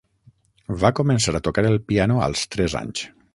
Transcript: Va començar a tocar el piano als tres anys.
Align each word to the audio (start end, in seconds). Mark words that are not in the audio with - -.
Va 0.83 0.91
començar 0.99 1.35
a 1.39 1.41
tocar 1.49 1.65
el 1.73 1.79
piano 1.93 2.17
als 2.29 2.43
tres 2.57 2.79
anys. 2.81 3.07